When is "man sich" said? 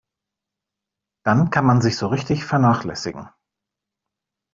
1.67-1.95